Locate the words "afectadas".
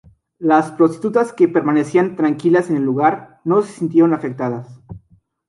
4.15-4.81